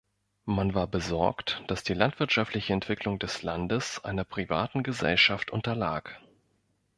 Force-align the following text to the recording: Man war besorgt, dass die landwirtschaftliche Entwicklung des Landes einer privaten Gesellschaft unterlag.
Man 0.45 0.73
war 0.73 0.87
besorgt, 0.87 1.61
dass 1.67 1.83
die 1.83 1.93
landwirtschaftliche 1.93 2.73
Entwicklung 2.73 3.19
des 3.19 3.43
Landes 3.43 4.03
einer 4.03 4.23
privaten 4.23 4.81
Gesellschaft 4.81 5.51
unterlag. 5.51 6.19